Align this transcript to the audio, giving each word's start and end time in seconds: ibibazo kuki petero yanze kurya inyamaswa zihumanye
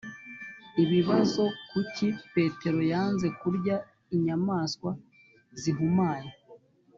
ibibazo 0.83 1.43
kuki 1.69 2.05
petero 2.33 2.79
yanze 2.93 3.27
kurya 3.39 3.75
inyamaswa 4.15 4.91
zihumanye 5.61 6.33